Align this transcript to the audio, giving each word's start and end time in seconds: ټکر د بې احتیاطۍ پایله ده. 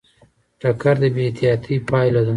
ټکر 0.61 0.95
د 1.01 1.03
بې 1.15 1.23
احتیاطۍ 1.29 1.75
پایله 1.89 2.21
ده. 2.25 2.29